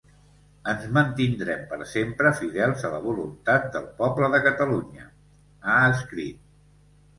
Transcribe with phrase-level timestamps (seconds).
[0.71, 5.07] Ens mantindrem per sempre fidels a la voluntat del poble de Catalunya,
[5.75, 6.45] ha escrit.